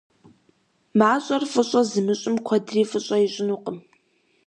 [0.99, 3.77] МащӀэр фӀыщӀэ зымыщӀым куэдри фӀыщӀэ ищӀынукъым.